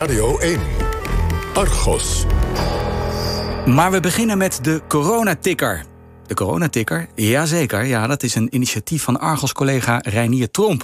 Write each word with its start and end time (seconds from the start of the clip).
Radio 0.00 0.38
1. 0.38 0.60
Argos. 1.54 2.24
Maar 3.66 3.90
we 3.90 4.00
beginnen 4.00 4.38
met 4.38 4.58
de 4.64 4.80
coronatikker. 4.88 5.84
De 6.26 6.34
coronatikker? 6.34 7.08
Jazeker, 7.14 7.84
ja, 7.84 8.06
dat 8.06 8.22
is 8.22 8.34
een 8.34 8.54
initiatief 8.54 9.02
van 9.02 9.20
Argos-collega 9.20 9.98
Reinier 9.98 10.50
Tromp. 10.50 10.82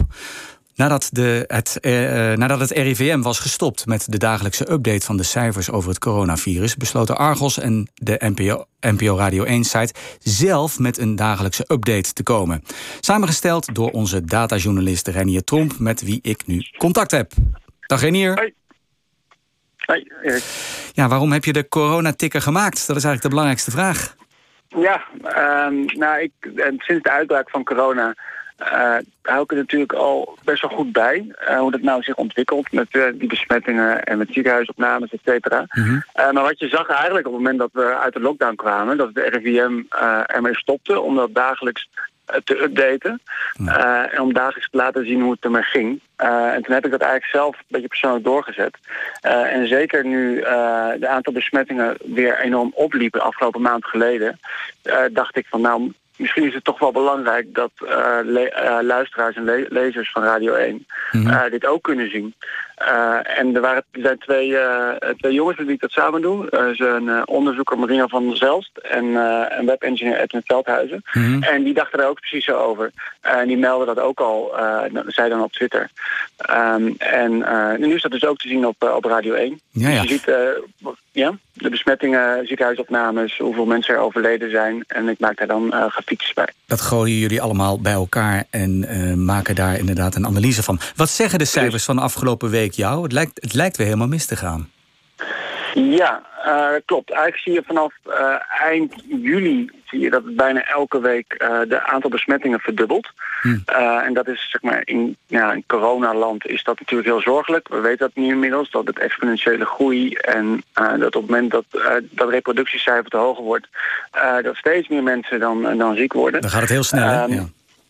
Nadat, 0.75 1.09
de, 1.13 1.45
het, 1.47 1.79
eh, 1.81 2.31
eh 2.33 2.39
nadat 2.39 2.61
het 2.61 2.71
RIVM 2.71 3.21
was 3.21 3.39
gestopt 3.39 3.87
met 3.87 4.13
de 4.13 4.19
dagelijkse 4.19 4.73
update 4.73 5.07
van 5.07 5.17
de 5.17 5.23
cijfers 5.23 5.71
over 5.71 5.89
het 5.89 5.99
coronavirus, 5.99 6.77
besloten 6.77 7.17
Argos 7.17 7.59
en 7.59 7.89
de 7.95 8.21
NPO, 8.35 8.65
NPO 8.81 9.17
Radio 9.17 9.45
1-site 9.45 9.95
zelf 10.19 10.79
met 10.79 10.99
een 10.99 11.17
dagelijkse 11.17 11.65
update 11.69 12.13
te 12.13 12.23
komen. 12.23 12.63
Samengesteld 13.01 13.75
door 13.75 13.91
onze 13.91 14.25
datajournalist 14.25 15.09
Renier 15.09 15.45
Tromp, 15.45 15.79
met 15.79 16.03
wie 16.03 16.19
ik 16.23 16.47
nu 16.47 16.67
contact 16.79 17.11
heb. 17.11 17.33
Dag 17.81 18.01
Renier. 18.01 18.35
Hoi. 18.35 18.66
Hoi, 19.87 20.07
Erik. 20.23 20.43
Ja, 20.93 21.09
waarom 21.09 21.33
heb 21.33 21.45
je 21.45 21.53
de 21.53 21.69
coronatikker 21.69 22.43
gemaakt? 22.43 22.87
Dat 22.87 22.97
is 22.97 23.05
eigenlijk 23.05 23.23
de 23.23 23.29
belangrijkste 23.29 23.71
vraag. 23.71 24.15
Ja, 24.69 25.05
ehm, 25.23 25.85
nou, 25.85 26.21
ik, 26.21 26.33
en 26.57 26.75
sinds 26.79 27.03
de 27.03 27.11
uitbraak 27.11 27.51
van 27.51 27.65
corona 27.65 28.15
eh 28.57 28.97
hou 29.23 29.43
ik 29.43 29.51
er 29.51 29.57
natuurlijk 29.57 29.93
al 29.93 30.39
best 30.45 30.63
wel 30.63 30.71
goed 30.71 30.93
bij. 30.93 31.35
eh, 31.39 31.59
hoe 31.59 31.71
dat 31.71 31.81
nou 31.81 32.03
zich 32.03 32.15
ontwikkelt 32.15 32.73
met 32.73 32.87
eh, 32.91 33.03
die 33.15 33.29
besmettingen 33.29 34.05
en 34.05 34.19
met 34.19 34.29
ziekenhuisopnames, 34.31 35.11
et 35.13 35.21
cetera. 35.25 35.67
Eh, 35.69 36.31
maar 36.31 36.43
wat 36.43 36.59
je 36.59 36.69
zag 36.69 36.89
eigenlijk 36.89 37.27
op 37.27 37.33
het 37.33 37.43
moment 37.43 37.59
dat 37.59 37.71
we 37.73 37.99
uit 37.99 38.13
de 38.13 38.21
lockdown 38.21 38.55
kwamen... 38.55 38.97
dat 38.97 39.15
de 39.15 39.21
RIVM 39.21 39.83
ermee 40.27 40.55
stopte 40.57 41.01
om 41.01 41.15
dat 41.15 41.35
dagelijks 41.35 41.89
te 42.45 42.63
updaten. 42.63 43.21
eh, 43.69 44.13
en 44.15 44.21
om 44.21 44.33
dagelijks 44.33 44.71
te 44.71 44.77
laten 44.77 45.07
zien 45.07 45.21
hoe 45.21 45.33
het 45.33 45.45
ermee 45.45 45.63
ging. 45.63 46.01
Eh, 46.17 46.53
en 46.53 46.63
toen 46.63 46.75
heb 46.75 46.85
ik 46.85 46.91
dat 46.91 47.01
eigenlijk 47.01 47.33
zelf 47.33 47.57
een 47.59 47.65
beetje 47.69 47.89
persoonlijk 47.89 48.25
doorgezet. 48.25 48.77
Eh, 49.21 49.53
en 49.55 49.69
zeker 49.69 50.05
nu 50.07 50.41
eh 50.41 50.89
de 51.01 51.09
aantal 51.09 51.33
besmettingen 51.33 51.97
weer 52.05 52.39
enorm 52.41 52.71
opliepen 52.75 53.21
afgelopen 53.23 53.61
maand 53.61 53.85
geleden... 53.85 54.41
eh, 54.83 54.99
dacht 55.11 55.37
ik 55.37 55.47
van 55.49 55.61
nou, 55.61 55.93
misschien 56.17 56.47
is 56.47 56.55
het 56.55 56.65
toch 56.65 56.79
wel 56.79 56.93
belangrijk 56.93 57.55
dat 57.55 57.71
eh, 57.89 58.19
eh, 58.19 58.79
luisteraars 58.83 59.37
en 59.37 59.45
le- 59.45 59.67
lezers 59.69 60.11
van 60.11 60.23
Radio 60.23 60.55
1 60.55 60.87
eh, 61.27 61.51
dit 61.51 61.67
ook 61.67 61.83
kunnen 61.83 62.11
zien. 62.11 62.35
Eh, 62.77 63.39
en 63.39 63.55
er, 63.55 63.61
waren, 63.61 63.85
er 63.91 64.01
zijn 64.01 64.19
twee, 64.19 64.57
eh, 64.57 65.11
twee 65.19 65.33
jongens 65.33 65.57
met 65.57 65.67
wie 65.67 65.75
ik 65.75 65.81
dat 65.81 65.91
samen 65.91 66.23
doe. 66.23 66.51
Er 66.51 66.71
is 66.71 66.79
een 66.79 67.09
eh, 67.09 67.23
onderzoeker 67.25 67.79
Marina 67.79 68.07
van 68.07 68.37
Zelst 68.37 68.77
en 68.77 69.05
een 69.59 69.67
webengineer 69.67 70.21
Edwin 70.21 70.43
Veldhuizen. 70.45 71.03
En 71.41 71.63
die 71.63 71.75
dachten 71.75 72.01
er 72.01 72.09
ook 72.09 72.21
precies 72.21 72.45
zo 72.45 72.57
over. 72.57 72.91
En 73.21 73.49
die 73.49 73.57
melden 73.57 73.87
dat 73.87 74.01
ook 74.01 74.21
al, 74.21 74.59
eh, 74.59 75.03
zij 75.07 75.29
dan 75.29 75.43
op 75.43 75.53
Twitter. 75.53 75.91
Ehm, 76.37 76.91
en 76.99 77.45
nu 77.79 77.95
is 77.95 78.03
dat 78.03 78.11
dus 78.11 78.25
ook 78.25 78.39
te 78.39 78.49
zien 78.49 78.67
op, 78.67 78.93
op 78.97 79.05
Radio 79.05 79.35
1. 79.35 79.61
Ja, 79.71 79.89
ja. 79.89 80.01
Dus 80.01 80.11
je 80.11 80.17
ziet 80.17 80.95
ja, 81.13 81.39
de 81.53 81.71
besmettingen, 81.71 82.47
ziekenhuisopnames, 82.47 83.39
hoeveel 83.39 83.67
mensen 83.67 83.95
er 83.95 84.01
overleden 84.01 84.51
zijn. 84.51 84.85
En 84.87 85.09
ik 85.09 85.19
maak 85.19 85.37
daar 85.37 85.47
dan 85.47 85.73
grafiekjes 85.73 86.33
bij. 86.33 86.49
Dat 86.67 86.81
gooien 86.81 87.17
jullie 87.17 87.43
allemaal 87.43 87.81
bij 87.81 87.93
elkaar 87.93 88.45
en 88.51 89.25
maken 89.25 89.55
daar 89.55 89.79
inderdaad 89.79 90.15
een 90.15 90.27
analyse 90.27 90.63
van. 90.63 90.81
Wat 90.97 91.11
zeggen 91.11 91.39
de 91.39 91.45
cijfers 91.45 91.85
van 91.85 91.97
de 91.97 92.03
afgelopen 92.03 92.51
week 92.51 92.66
jou? 92.75 93.03
Het 93.03 93.13
lijkt, 93.13 93.43
het 93.43 93.55
lijkt 93.55 93.77
weer 93.77 93.87
helemaal 93.87 94.09
mis 94.09 94.27
te 94.27 94.37
gaan. 94.37 94.71
Ja, 95.75 96.23
eh, 96.45 96.69
klopt. 96.85 97.11
Eigenlijk 97.11 97.43
zie 97.43 97.53
je 97.53 97.63
vanaf 97.67 97.93
eh, 98.05 98.35
eind 98.63 98.95
juli 99.23 99.71
zie 99.85 100.01
je 100.01 100.11
dat 100.11 100.25
het 100.25 100.37
bijna 100.37 100.63
elke 100.65 101.01
week 101.01 101.33
eh, 101.33 101.61
de 101.69 101.87
aantal 101.87 102.11
besmettingen 102.11 102.61
verdubbelt. 102.61 103.09
Eh, 103.67 104.05
en 104.05 104.15
dat 104.15 104.29
is 104.29 104.49
zeg 104.51 104.63
maar 104.63 104.83
in, 104.85 105.17
ja, 105.27 105.53
in 105.53 105.65
coronaland 105.67 106.47
is 106.47 106.65
dat 106.65 106.79
natuurlijk 106.79 107.09
heel 107.09 107.21
zorgelijk. 107.21 107.69
We 107.69 107.81
weten 107.81 107.99
dat 107.99 108.15
nu 108.15 108.27
inmiddels, 108.27 108.71
dat 108.71 108.87
het 108.87 108.99
exponentiële 108.99 109.65
groei 109.65 110.15
en 110.15 110.63
dat 110.75 111.17
op 111.17 111.23
het 111.23 111.31
moment 111.31 111.51
dat 111.51 111.65
dat 112.11 112.31
reproductiecijfer 112.31 113.11
te 113.11 113.17
hoger 113.17 113.45
wordt, 113.45 113.69
dat 114.43 114.57
steeds 114.57 114.89
meer 114.89 115.03
mensen 115.03 115.41
dan, 115.41 115.79
dan 115.79 115.97
ziek 115.97 116.13
worden. 116.13 116.41
Dan 116.41 116.51
gaat 116.51 116.61
het 116.61 116.71
heel 116.71 116.83
snel, 116.83 117.09
hè? 117.09 117.23
Ehm, 117.23 117.33
Ja. 117.33 117.45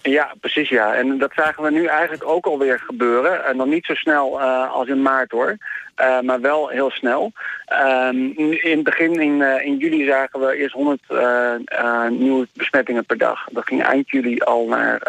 Ja, 0.06 0.34
precies 0.40 0.68
ja. 0.68 0.94
En 0.94 1.18
dat 1.18 1.32
zagen 1.34 1.62
we 1.62 1.70
nu 1.70 1.84
eigenlijk 1.84 2.28
ook 2.28 2.46
alweer 2.46 2.78
gebeuren. 2.78 3.44
En 3.44 3.56
dan 3.56 3.68
niet 3.68 3.84
zo 3.84 3.94
snel 3.94 4.40
eh, 4.40 4.72
als 4.72 4.88
in 4.88 5.02
maart 5.02 5.30
hoor. 5.30 5.56
Eh, 5.96 6.20
maar 6.20 6.40
wel 6.40 6.68
heel 6.68 6.90
snel. 6.90 7.32
Ehm, 7.66 8.16
in 8.36 8.76
het 8.76 8.82
begin 8.82 9.20
in, 9.20 9.42
eh, 9.42 9.66
in 9.66 9.76
juli 9.76 10.06
zagen 10.06 10.40
we 10.40 10.56
eerst 10.56 10.74
100 10.74 11.00
eh, 11.08 12.08
nieuwe 12.08 12.46
besmettingen 12.52 13.04
per 13.04 13.18
dag. 13.18 13.48
Dat 13.50 13.66
ging 13.66 13.82
eind 13.82 14.10
juli 14.10 14.38
al 14.38 14.66
naar, 14.66 15.00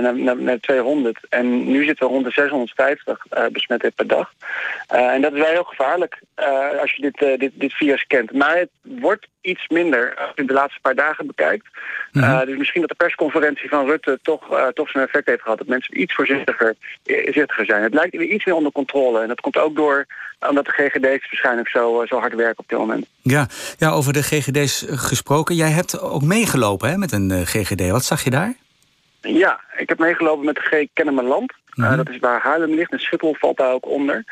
naar, 0.00 0.16
naar, 0.16 0.36
naar 0.36 0.60
200. 0.60 1.18
En 1.28 1.70
nu 1.70 1.84
zitten 1.84 2.06
we 2.06 2.12
rond 2.12 2.24
de 2.24 2.30
650 2.30 3.26
eh, 3.30 3.46
besmettingen 3.46 3.94
per 3.94 4.06
dag. 4.06 4.32
En 4.86 5.20
dat 5.20 5.32
is 5.32 5.38
wel 5.38 5.48
heel 5.50 5.64
gevaarlijk 5.64 6.20
als 6.80 6.92
je 6.92 7.02
dit, 7.02 7.40
dit, 7.40 7.52
dit 7.54 7.72
virus 7.72 8.06
kent. 8.06 8.32
Maar 8.32 8.56
het 8.56 8.70
wordt 8.82 9.26
iets 9.40 9.68
minder 9.68 10.14
als 10.16 10.32
je 10.34 10.44
de 10.44 10.52
laatste 10.52 10.80
paar 10.80 10.94
dagen 10.94 11.26
bekijkt. 11.26 11.66
Eh, 12.12 12.40
dus 12.40 12.56
misschien 12.56 12.80
dat 12.80 12.90
de 12.90 12.96
persconferentie 12.96 13.68
van 13.68 13.86
Rutte 13.86 14.18
toch, 14.22 14.56
eh, 14.56 14.66
toch 14.66 14.90
zijn 14.90 15.04
effect 15.04 15.28
heeft 15.28 15.42
gehad. 15.42 15.58
Dat 15.58 15.66
mensen 15.66 16.00
iets 16.00 16.14
voorzichtiger, 16.14 16.74
voorzichtiger 17.04 17.64
zijn. 17.64 17.82
Het 17.82 17.94
lijkt 17.94 18.16
weer 18.16 18.28
iets 18.28 18.44
meer 18.44 18.54
onder 18.54 18.72
controle. 18.72 19.20
En 19.20 19.28
dat 19.28 19.40
komt 19.40 19.58
ook 19.58 19.76
door 19.76 19.89
omdat 20.48 20.64
de 20.64 20.72
GGD's 20.72 21.28
waarschijnlijk 21.30 21.68
zo, 21.68 22.00
eh, 22.00 22.08
zo 22.08 22.18
hard 22.18 22.34
werken 22.34 22.58
op 22.58 22.68
dit 22.68 22.78
moment. 22.78 23.06
Ja, 23.22 23.46
ja, 23.78 23.90
over 23.90 24.12
de 24.12 24.22
GGD's 24.22 24.84
gesproken. 24.88 25.54
Jij 25.54 25.70
hebt 25.70 26.00
ook 26.00 26.22
meegelopen 26.22 26.90
hè, 26.90 26.96
met 26.96 27.12
een 27.12 27.30
eh, 27.30 27.40
GGD. 27.40 27.90
Wat 27.90 28.04
zag 28.04 28.24
je 28.24 28.30
daar? 28.30 28.54
Ja, 29.20 29.60
ik 29.76 29.88
heb 29.88 29.98
meegelopen 29.98 30.44
met 30.44 30.54
de 30.54 30.60
G 30.60 30.86
Kennemerland. 30.92 31.52
Eh, 31.74 31.96
dat 31.96 32.08
is 32.08 32.18
waar 32.18 32.40
Haarlem 32.40 32.74
ligt 32.74 32.92
en 32.92 32.98
Schiphol 32.98 33.34
valt 33.38 33.56
daar 33.56 33.72
ook 33.72 33.86
onder. 33.86 34.24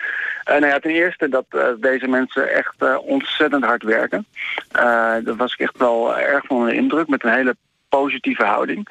Eh 0.44 0.54
nou 0.54 0.66
ja, 0.66 0.78
ten 0.78 0.90
eerste 0.90 1.28
dat 1.28 1.44
eh, 1.48 1.66
deze 1.80 2.06
mensen 2.06 2.54
echt 2.54 2.74
eh, 2.78 2.96
ontzettend 3.00 3.64
hard 3.64 3.82
werken. 3.82 4.26
Eh 4.72 4.82
daar 5.24 5.36
was 5.36 5.52
ik 5.52 5.58
echt 5.58 5.78
wel 5.78 6.18
erg 6.18 6.46
van 6.46 6.56
onder 6.56 6.70
de 6.70 6.76
indruk 6.76 7.08
met 7.08 7.24
een 7.24 7.32
hele 7.32 7.56
positieve 7.88 8.44
houding. 8.44 8.88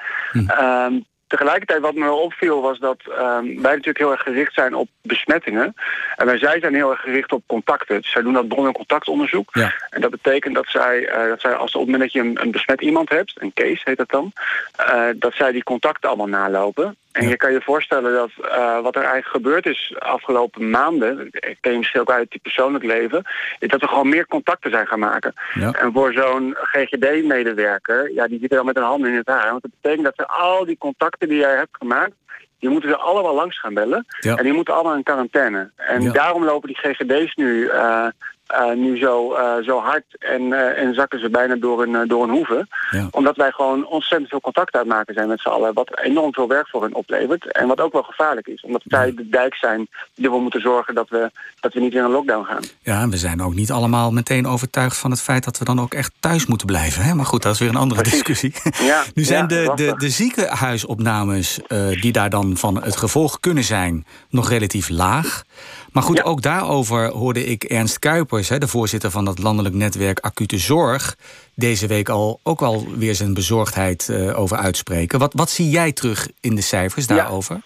Ehm, 0.47 0.93
tegelijkertijd 1.27 1.81
wat 1.81 1.93
me 1.93 2.03
wel 2.03 2.19
opviel 2.19 2.61
was 2.61 2.79
dat 2.79 2.99
ehm, 3.07 3.45
wij 3.45 3.71
natuurlijk 3.71 3.97
heel 3.97 4.11
erg 4.11 4.21
gericht 4.21 4.53
zijn 4.53 4.73
op 4.73 4.87
besmettingen. 5.01 5.73
En 6.15 6.25
wij 6.25 6.37
zij 6.37 6.59
zijn 6.59 6.73
heel 6.73 6.91
erg 6.91 7.01
gericht 7.01 7.31
op 7.31 7.43
contacten. 7.45 8.01
Dus 8.01 8.11
zij 8.11 8.21
doen 8.21 8.33
dat 8.33 8.47
bron- 8.47 8.67
en 8.67 8.73
contactonderzoek. 8.73 9.49
Ja. 9.51 9.73
En 9.89 10.01
dat 10.01 10.11
betekent 10.11 10.55
dat 10.55 10.67
zij, 10.67 11.07
eh, 11.07 11.27
dat 11.27 11.41
zij 11.41 11.55
als 11.55 11.73
op 11.73 11.81
het 11.81 11.91
moment 11.91 12.01
dat 12.01 12.13
je 12.13 12.29
een, 12.29 12.41
een 12.41 12.51
besmet 12.51 12.81
iemand 12.81 13.09
hebt, 13.09 13.33
een 13.35 13.53
case 13.53 13.81
heet 13.83 13.97
dat 13.97 14.09
dan, 14.09 14.33
eh, 14.75 15.03
dat 15.15 15.33
zij 15.33 15.51
die 15.51 15.63
contacten 15.63 16.09
allemaal 16.09 16.27
nalopen. 16.27 16.95
En 17.17 17.23
Ja. 17.23 17.29
je 17.29 17.37
kan 17.37 17.51
je 17.51 17.61
voorstellen 17.61 18.13
dat 18.13 18.29
eh, 18.51 18.81
wat 18.81 18.95
er 18.95 19.01
eigenlijk 19.01 19.35
gebeurd 19.35 19.65
is 19.65 19.95
afgelopen 19.99 20.69
maanden, 20.69 21.27
ik 21.31 21.57
ken 21.61 21.71
je 21.71 21.77
misschien 21.77 22.01
ook 22.01 22.11
uit 22.11 22.33
het 22.33 22.41
persoonlijk 22.41 22.83
leven, 22.83 23.23
is 23.59 23.69
dat 23.69 23.81
we 23.81 23.87
gewoon 23.87 24.09
meer 24.09 24.27
contacten 24.27 24.71
zijn 24.71 24.87
gaan 24.87 24.99
maken. 24.99 25.33
Ja. 25.53 25.71
En 25.71 25.91
voor 25.93 26.13
zo'n 26.13 26.55
GGD-medewerker, 26.61 28.13
ja, 28.13 28.27
die 28.27 28.39
zit 28.39 28.51
er 28.51 28.57
al 28.57 28.63
met 28.63 28.77
een 28.77 28.83
hand 28.83 29.05
in 29.05 29.15
het 29.15 29.27
haar. 29.27 29.49
Want 29.49 29.61
dat 29.61 29.71
betekent 29.81 30.05
dat 30.05 30.15
ze 30.15 30.27
al 30.27 30.65
die 30.65 30.77
contacten 30.77 31.27
die 31.27 31.37
jij 31.37 31.55
hebt 31.55 31.77
gemaakt, 31.77 32.13
die 32.59 32.69
moeten 32.69 32.89
ze 32.89 32.97
allemaal 32.97 33.35
langs 33.35 33.59
gaan 33.59 33.73
bellen. 33.73 34.05
Ja. 34.19 34.35
En 34.35 34.43
die 34.43 34.53
moeten 34.53 34.73
allemaal 34.73 34.95
in 34.95 35.03
quarantaine. 35.03 35.71
En 35.75 36.11
daarom 36.11 36.43
lopen 36.43 36.67
die 36.67 36.77
GGD's 36.77 37.35
nu, 37.35 37.67
eh, 37.67 38.07
eh, 38.47 38.73
nu 38.75 38.97
zo, 38.97 39.33
eh, 39.33 39.63
zo 39.63 39.79
hard 39.79 40.03
en, 40.19 40.53
eh, 40.53 40.83
en 40.83 40.93
zakken 40.93 41.19
ze 41.19 41.29
bijna 41.29 41.55
door 41.55 41.83
een, 41.83 42.07
door 42.07 42.23
een 42.23 42.29
hoeve. 42.29 42.67
Ja. 42.91 43.07
Omdat 43.11 43.35
wij 43.35 43.51
gewoon 43.51 43.87
ontzettend 43.87 44.29
veel 44.29 44.39
contact 44.39 44.75
uitmaken 44.75 45.13
zijn 45.13 45.27
met 45.27 45.39
z'n 45.39 45.47
allen. 45.47 45.73
Wat 45.73 45.99
enorm 45.99 46.33
veel 46.33 46.47
werk 46.47 46.67
voor 46.67 46.81
hen 46.81 46.93
oplevert. 46.93 47.51
En 47.51 47.67
wat 47.67 47.81
ook 47.81 47.93
wel 47.93 48.03
gevaarlijk 48.03 48.47
is. 48.47 48.61
Omdat 48.61 48.81
zij 48.85 49.13
de 49.13 49.29
dijk 49.29 49.55
zijn 49.55 49.87
die 50.15 50.25
ervoor 50.25 50.41
moeten 50.41 50.61
zorgen 50.61 50.95
dat 50.95 51.09
we, 51.09 51.31
dat 51.59 51.73
we 51.73 51.79
niet 51.79 51.93
in 51.93 52.03
een 52.03 52.11
lockdown 52.11 52.45
gaan. 52.45 52.63
Ja, 52.81 53.01
en 53.01 53.09
we 53.09 53.17
zijn 53.17 53.41
ook 53.41 53.53
niet 53.53 53.71
allemaal 53.71 54.11
meteen 54.11 54.47
overtuigd 54.47 54.97
van 54.97 55.11
het 55.11 55.21
feit 55.21 55.43
dat 55.43 55.57
we 55.57 55.65
dan 55.65 55.79
ook 55.79 55.93
echt 55.93 56.11
thuis 56.19 56.45
moeten 56.45 56.67
blijven. 56.67 57.03
Hè? 57.03 57.13
Maar 57.13 57.25
goed, 57.25 57.43
dat 57.43 57.53
is 57.53 57.59
weer 57.59 57.69
een 57.69 57.75
andere 57.75 58.01
Precies. 58.01 58.23
discussie. 58.23 58.85
Ja, 58.85 59.03
nu 59.13 59.23
zijn 59.23 59.41
ja, 59.41 59.47
de, 59.47 59.55
de, 59.55 59.65
lastig. 59.65 59.95
de 59.95 60.09
ziekenhuisopnames 60.09 61.59
die 62.01 62.11
daar 62.11 62.29
dan 62.29 62.57
van 62.57 62.83
het 62.83 62.97
gevolg 62.97 63.39
kunnen 63.39 63.63
zijn 63.63 64.05
nog 64.29 64.49
relatief 64.49 64.89
laag. 64.89 65.43
Maar 65.97 66.05
goed, 66.05 66.17
Ja. 66.17 66.23
ook 66.23 66.41
daarover 66.41 67.07
hoorde 67.07 67.45
ik 67.45 67.63
Ernst 67.63 67.99
Kuipers, 67.99 68.47
de 68.47 68.67
voorzitter 68.67 69.11
van 69.11 69.25
dat 69.25 69.39
landelijk 69.39 69.75
netwerk 69.75 70.19
Acute 70.19 70.57
Zorg, 70.57 71.15
deze 71.55 71.87
week 71.87 72.09
al 72.09 72.39
ook 72.43 72.61
al 72.61 72.85
weer 72.97 73.15
zijn 73.15 73.33
bezorgdheid 73.33 74.09
eh, 74.09 74.39
over 74.39 74.57
uitspreken. 74.57 75.19
Wat, 75.19 75.33
wat 75.33 75.49
zie 75.49 75.69
jij 75.69 75.91
terug 75.91 76.27
in 76.41 76.55
de 76.55 76.61
cijfers 76.61 77.05
Ja. 77.05 77.15
daarover? 77.15 77.61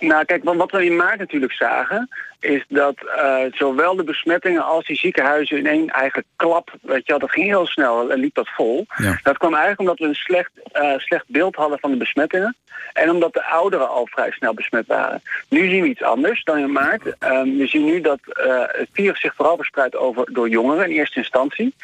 Nou, 0.00 0.24
kijk, 0.24 0.44
want 0.44 0.58
wat 0.58 0.70
we 0.70 0.84
in 0.84 0.96
maart 0.96 1.18
natuurlijk 1.18 1.52
zagen, 1.52 2.08
is 2.40 2.64
dat 2.68 2.94
eh, 3.16 3.36
zowel 3.50 3.96
de 3.96 4.04
besmettingen 4.04 4.64
als 4.64 4.86
die 4.86 4.96
ziekenhuizen 4.96 5.58
in 5.58 5.66
één 5.66 5.88
eigen 5.88 6.24
klap, 6.36 6.70
weet 6.82 7.06
je 7.06 7.10
wel, 7.12 7.18
dat 7.18 7.30
ging 7.30 7.46
heel 7.46 7.66
snel 7.66 8.10
en 8.10 8.18
liep 8.20 8.34
dat 8.34 8.48
vol. 8.48 8.86
Ja. 8.96 9.20
Dat 9.22 9.38
kwam 9.38 9.50
eigenlijk 9.54 9.80
omdat 9.80 9.98
we 9.98 10.04
een 10.06 10.14
slecht, 10.14 10.50
eh, 10.72 10.98
slecht 10.98 11.24
beeld 11.28 11.54
hadden 11.56 11.78
van 11.78 11.90
de 11.90 11.96
besmettingen. 11.96 12.56
En 12.92 13.10
omdat 13.10 13.32
de 13.32 13.44
ouderen 13.44 13.88
al 13.88 14.06
vrij 14.06 14.30
snel 14.30 14.54
besmet 14.54 14.86
waren. 14.86 15.22
Nu 15.48 15.68
zien 15.68 15.82
we 15.82 15.88
iets 15.88 16.02
anders 16.02 16.44
dan 16.44 16.58
in 16.58 16.72
maart. 16.72 17.18
Ehm, 17.18 17.56
we 17.56 17.66
zien 17.66 17.84
nu 17.84 18.00
dat 18.00 18.18
eh, 18.22 18.62
het 18.66 18.88
virus 18.92 19.20
zich 19.20 19.34
vooral 19.34 19.56
verspreidt 19.56 19.96
over, 19.96 20.32
door 20.32 20.48
jongeren 20.48 20.84
in 20.84 20.96
eerste 20.96 21.18
instantie. 21.18 21.74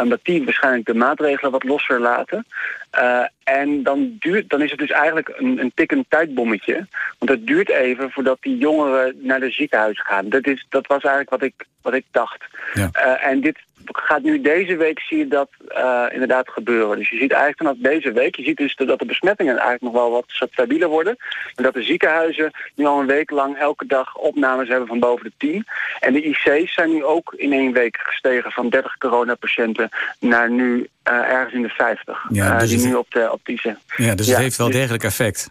Omdat 0.00 0.20
die 0.22 0.44
waarschijnlijk 0.44 0.86
de 0.86 0.94
maatregelen 0.94 1.50
wat 1.50 1.64
losser 1.64 2.00
laten. 2.00 2.46
Eh, 2.90 3.24
en 3.44 3.82
dan, 3.82 4.16
duurt, 4.18 4.48
dan 4.48 4.62
is 4.62 4.70
het 4.70 4.78
dus 4.78 4.90
eigenlijk 4.90 5.32
een, 5.36 5.58
een 5.60 5.72
tikkend 5.74 6.04
tijdbommetje. 6.08 6.86
Want 7.18 7.30
het 7.30 7.46
duurt 7.46 7.70
even 7.70 8.10
voordat 8.10 8.38
die 8.40 8.58
jongeren 8.58 9.16
naar 9.18 9.40
de 9.40 9.50
ziekenhuizen 9.50 10.04
gaan. 10.04 10.28
Dat, 10.28 10.46
is, 10.46 10.66
dat 10.68 10.86
was 10.86 11.02
eigenlijk 11.02 11.30
wat 11.30 11.42
ik, 11.42 11.54
wat 11.82 11.94
ik 11.94 12.04
dacht. 12.10 12.44
Ja. 12.74 12.90
en 13.20 13.40
dit 13.40 13.58
gaat 13.84 14.22
nu 14.22 14.40
deze 14.40 14.76
week 14.76 15.00
zie 15.00 15.18
je 15.18 15.28
dat 15.28 15.48
uh, 15.68 16.04
inderdaad 16.10 16.48
gebeuren. 16.48 16.98
Dus 16.98 17.08
je 17.08 17.16
ziet 17.16 17.32
eigenlijk 17.32 17.62
vanaf 17.62 17.92
deze 17.92 18.12
week, 18.12 18.36
je 18.36 18.44
ziet 18.44 18.56
dus 18.56 18.76
dat 18.76 18.98
de 18.98 19.04
besmettingen 19.04 19.52
eigenlijk 19.52 19.82
nog 19.82 19.92
wel 19.92 20.10
wat 20.10 20.24
stabieler 20.48 20.88
worden. 20.88 21.16
En 21.54 21.62
dat 21.62 21.74
de 21.74 21.82
ziekenhuizen 21.82 22.50
nu 22.74 22.84
al 22.84 23.00
een 23.00 23.06
week 23.06 23.30
lang 23.30 23.58
elke 23.58 23.86
dag 23.86 24.16
opnames 24.16 24.68
hebben 24.68 24.88
van 24.88 24.98
boven 24.98 25.24
de 25.24 25.32
10. 25.36 25.66
En 26.00 26.12
de 26.12 26.22
IC's 26.22 26.74
zijn 26.74 26.90
nu 26.90 27.04
ook 27.04 27.34
in 27.36 27.52
één 27.52 27.72
week 27.72 27.96
gestegen 28.02 28.50
van 28.50 28.68
30 28.68 28.96
coronapatiënten 28.98 29.88
naar 30.18 30.50
nu 30.50 30.88
uh, 31.10 31.14
ergens 31.14 31.54
in 31.54 31.62
de 31.62 31.68
50. 31.68 32.26
Ja, 32.28 32.58
dus 32.58 32.72
uh, 32.72 32.78
die 32.78 32.86
nu 32.86 32.94
op 32.94 33.10
de, 33.10 33.32
op 33.32 33.40
die 33.44 33.60
Ja, 33.96 34.14
dus 34.14 34.26
het 34.26 34.36
heeft 34.36 34.56
wel 34.56 34.66
dus- 34.66 34.76
degelijk 34.76 35.04
effect. 35.04 35.50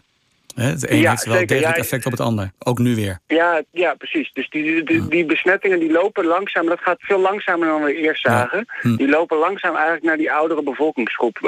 Het 0.54 0.90
een 0.90 1.08
heeft 1.08 1.24
wel 1.24 1.46
degelijk 1.46 1.76
effect 1.76 2.06
op 2.06 2.12
het 2.12 2.20
ander. 2.20 2.50
Ook 2.58 2.78
nu 2.78 2.94
weer. 2.94 3.18
Ja, 3.26 3.62
ja 3.70 3.94
precies. 3.94 4.30
Dus 4.32 4.50
die, 4.50 4.84
die, 4.84 5.08
die, 5.08 5.24
besmettingen 5.24 5.78
die 5.78 5.92
lopen 5.92 6.24
langzaam. 6.24 6.66
Dat 6.66 6.80
gaat 6.80 7.00
veel 7.00 7.20
langzamer 7.20 7.68
dan 7.68 7.82
we 7.82 7.94
eerst 7.94 8.22
zagen. 8.22 8.66
Hm. 8.80 8.96
Die 8.96 9.08
lopen 9.08 9.38
langzaam 9.38 9.74
eigenlijk 9.74 10.04
naar 10.04 10.16
die 10.16 10.32
oudere 10.32 10.62
bevolkingsgroep. 10.62 11.38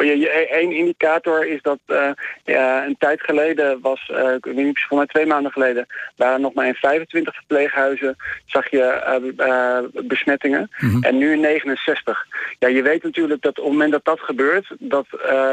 Eén 0.51 0.73
indicator 0.73 1.47
is 1.47 1.63
dat 1.63 1.79
uh, 1.87 2.11
ja, 2.45 2.87
een 2.87 2.97
tijd 2.99 3.21
geleden 3.21 3.79
was, 3.81 4.11
uh, 4.13 4.35
ik 4.35 4.45
weet 4.45 4.55
niet, 4.55 4.87
mij 4.91 5.07
twee 5.07 5.27
maanden 5.27 5.53
geleden, 5.53 5.87
waren 6.17 6.41
nog 6.41 6.55
maar 6.55 6.67
in 6.67 6.75
25 6.75 7.35
verpleeghuizen 7.35 8.17
zag 8.47 8.71
je 8.71 9.33
uh, 9.37 10.05
besmettingen. 10.05 10.71
Hm. 10.77 11.03
En 11.03 11.19
nu 11.19 11.33
in 11.33 11.41
69. 11.41 12.27
Ja, 12.59 12.69
je 12.69 12.83
weet 12.83 13.03
natuurlijk 13.03 13.43
dat 13.43 13.59
op 13.59 13.65
het 13.65 13.73
moment 13.73 13.93
dat 13.93 14.05
dat 14.05 14.21
gebeurt, 14.21 14.67
dat 14.79 15.07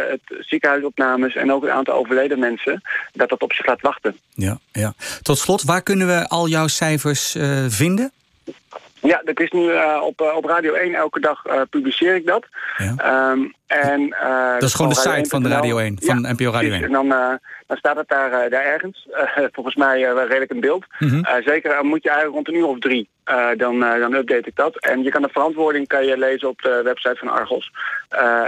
het 0.09 0.21
ziekenhuisopnames 0.39 1.35
en 1.35 1.51
ook 1.51 1.61
het 1.61 1.71
aantal 1.71 1.93
overleden 1.93 2.39
mensen, 2.39 2.81
dat 3.11 3.29
dat 3.29 3.38
op 3.43 3.53
zich 3.53 3.65
laat 3.65 3.81
wachten. 3.81 4.17
Ja, 4.33 4.59
ja. 4.71 4.93
Tot 5.21 5.37
slot, 5.37 5.63
waar 5.63 5.81
kunnen 5.81 6.07
we 6.07 6.27
al 6.27 6.47
jouw 6.47 6.67
cijfers 6.67 7.35
uh, 7.35 7.65
vinden? 7.67 8.11
Ja, 9.01 9.21
dat 9.23 9.39
is 9.39 9.51
nu 9.51 9.61
uh, 9.61 10.01
op, 10.03 10.21
uh, 10.21 10.35
op 10.35 10.45
Radio 10.45 10.73
1 10.73 10.93
elke 10.93 11.19
dag 11.19 11.41
publiceer 11.69 12.15
ik 12.15 12.25
dat. 12.25 12.45
Ja. 12.77 13.31
Um, 13.31 13.53
en, 13.67 14.15
dat 14.53 14.69
is 14.69 14.73
gewoon 14.73 14.91
de 14.91 14.97
site 14.97 15.29
van 15.29 15.43
de 15.43 15.49
Radio 15.49 15.77
1, 15.77 15.97
van 15.99 16.21
ja, 16.21 16.31
NPO 16.31 16.51
Radio 16.51 16.71
1. 16.71 16.83
En 16.83 16.91
dan 16.91 17.07
dan 17.67 17.77
staat 17.77 17.95
het 17.95 18.07
daar, 18.07 18.49
daar 18.49 18.63
ergens. 18.65 19.07
Volgens 19.55 19.75
mij 19.75 20.01
redelijk 20.01 20.51
een 20.51 20.59
beeld. 20.59 20.85
Mm 20.99 21.09
-hmm. 21.09 21.25
zeker 21.45 21.85
moet 21.85 22.03
je 22.03 22.09
eigenlijk 22.09 22.35
rond 22.35 22.47
een 22.47 22.63
uur 22.63 22.67
of 22.67 22.79
drie. 22.79 23.09
Dan, 23.57 23.79
dan 23.79 24.13
update 24.13 24.47
ik 24.47 24.55
dat. 24.55 24.77
En 24.77 25.03
je 25.03 25.09
kan 25.09 25.21
de 25.21 25.29
verantwoording 25.31 25.87
kan 25.87 26.05
je 26.05 26.17
lezen 26.17 26.49
op 26.49 26.61
de 26.61 26.81
website 26.83 27.15
van 27.15 27.27
Argos. 27.27 27.71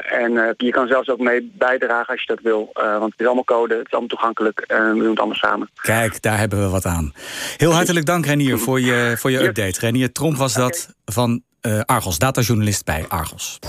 en 0.09 0.53
je 0.57 0.71
kan 0.71 0.87
zelfs 0.87 1.09
ook 1.09 1.19
mee 1.19 1.51
bijdragen 1.53 2.07
als 2.13 2.21
je 2.21 2.27
dat 2.27 2.43
wil. 2.43 2.69
want 2.73 3.11
het 3.11 3.19
is 3.19 3.25
allemaal 3.25 3.43
code, 3.43 3.73
het 3.75 3.85
is 3.85 3.91
allemaal 3.91 4.09
toegankelijk. 4.09 4.59
En 4.59 4.93
we 4.93 4.99
doen 4.99 5.09
het 5.09 5.19
allemaal 5.19 5.35
samen. 5.35 5.69
Kijk, 5.81 6.21
daar 6.21 6.37
hebben 6.37 6.61
we 6.61 6.69
wat 6.69 6.85
aan. 6.85 7.13
Heel 7.57 7.73
hartelijk 7.73 8.05
dank 8.05 8.25
Renier 8.25 8.57
voor 8.57 8.79
je, 8.79 9.13
voor 9.17 9.31
je 9.31 9.43
update. 9.43 9.79
Renier 9.79 10.11
Tromp 10.11 10.37
was 10.37 10.53
dat 10.53 10.95
van 11.05 11.43
Argos, 11.85 12.17
datajournalist 12.17 12.85
bij 12.85 13.05
Argos. 13.07 13.59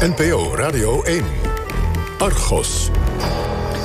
NPO 0.00 0.54
Radio 0.54 1.02
1. 1.02 1.24
Argos. 2.18 2.90